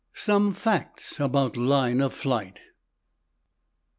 [0.15, 2.59] SOME FACTS ABOUT LINE OF FLIGHT.